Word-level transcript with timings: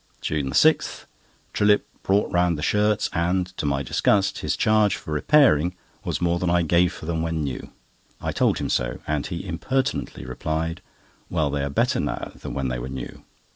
JUNE 0.19 0.49
6.—Trillip 0.53 1.85
brought 2.01 2.31
round 2.31 2.57
the 2.57 2.63
shirts 2.63 3.07
and, 3.13 3.45
to 3.57 3.67
my 3.67 3.83
disgust, 3.83 4.39
his 4.39 4.57
charge 4.57 4.95
for 4.95 5.11
repairing 5.11 5.75
was 6.03 6.19
more 6.19 6.39
than 6.39 6.49
I 6.49 6.63
gave 6.63 6.91
for 6.91 7.05
them 7.05 7.21
when 7.21 7.43
new. 7.43 7.69
I 8.19 8.31
told 8.31 8.57
him 8.57 8.69
so, 8.71 8.97
and 9.05 9.27
he 9.27 9.45
impertinently 9.45 10.25
replied: 10.25 10.81
"Well, 11.29 11.51
they 11.51 11.63
are 11.63 11.69
better 11.69 11.99
now 11.99 12.31
than 12.33 12.55
when 12.55 12.69
they 12.69 12.79
were 12.79 12.89
new." 12.89 13.21